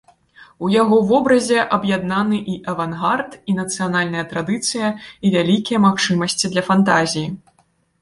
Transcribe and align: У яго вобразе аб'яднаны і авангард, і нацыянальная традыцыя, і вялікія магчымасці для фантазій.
У 0.67 0.69
яго 0.81 0.97
вобразе 1.11 1.59
аб'яднаны 1.77 2.39
і 2.55 2.57
авангард, 2.75 3.31
і 3.53 3.57
нацыянальная 3.61 4.25
традыцыя, 4.35 4.93
і 5.25 5.35
вялікія 5.39 5.85
магчымасці 5.89 6.45
для 6.57 6.69
фантазій. 6.75 7.27